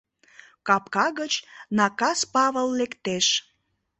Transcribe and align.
Капка 0.67 1.07
гыч 1.19 1.33
Накас 1.77 2.19
Павыл 2.33 2.67
лектеш. 2.79 3.27